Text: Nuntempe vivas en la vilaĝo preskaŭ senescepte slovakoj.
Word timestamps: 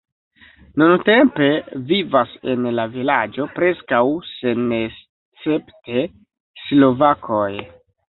Nuntempe 0.81 1.49
vivas 1.91 2.33
en 2.55 2.65
la 2.79 2.87
vilaĝo 2.97 3.47
preskaŭ 3.59 4.03
senescepte 4.33 6.05
slovakoj. 6.67 7.49